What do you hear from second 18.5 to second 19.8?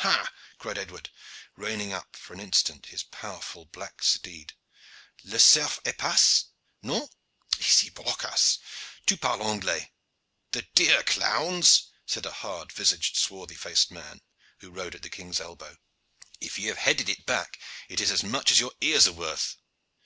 as your ears are worth."